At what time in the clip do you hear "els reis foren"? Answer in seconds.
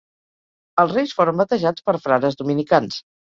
0.83-1.41